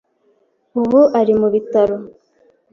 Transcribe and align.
Ubu 0.81 0.99
ari 1.19 1.33
mu 1.39 1.47
bitaro. 1.53 1.95